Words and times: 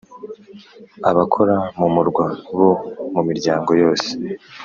Abakora 1.09 1.55
mu 1.79 1.87
murwa 1.95 2.25
bo 2.57 2.71
mu 3.13 3.21
miryango 3.27 3.71
yose 3.81 4.09